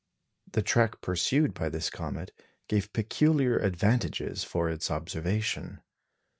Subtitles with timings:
[0.51, 2.31] The track pursued by this comet
[2.67, 5.83] gave peculiar advantages for its observation.